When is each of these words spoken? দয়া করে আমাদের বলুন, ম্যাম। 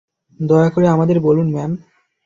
দয়া 0.39 0.69
করে 0.69 0.87
আমাদের 0.87 1.17
বলুন, 1.19 1.47
ম্যাম। 1.53 1.71